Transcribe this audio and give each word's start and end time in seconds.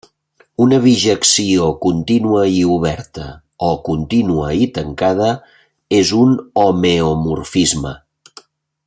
Una 0.63 0.77
bijecció 0.85 1.67
contínua 1.83 2.45
i 2.53 2.63
oberta, 2.77 3.27
o 3.69 3.71
contínua 3.91 4.49
i 4.63 4.67
tancada, 4.79 5.31
és 6.03 6.15
un 6.25 6.35
homeomorfisme. 6.63 7.97